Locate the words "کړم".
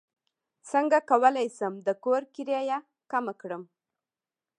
3.41-3.63